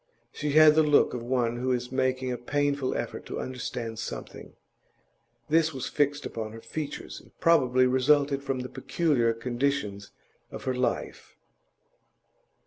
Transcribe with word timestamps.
She 0.33 0.53
had 0.53 0.73
the 0.73 0.81
look 0.81 1.13
of 1.13 1.21
one 1.21 1.57
who 1.57 1.71
is 1.71 1.91
making 1.91 2.31
a 2.31 2.37
painful 2.39 2.95
effort 2.95 3.23
to 3.27 3.39
understand 3.39 3.99
something; 3.99 4.55
this 5.47 5.75
was 5.75 5.87
fixed 5.89 6.25
upon 6.25 6.53
her 6.53 6.59
features, 6.61 7.19
and 7.21 7.39
probably 7.39 7.85
resulted 7.85 8.41
from 8.41 8.61
the 8.61 8.69
peculiar 8.69 9.31
conditions 9.31 10.09
of 10.49 10.63
her 10.63 10.73
life. 10.73 11.35